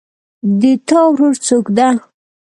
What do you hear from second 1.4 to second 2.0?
څوک ده